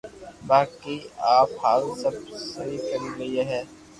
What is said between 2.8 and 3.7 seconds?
ڪري لي ھي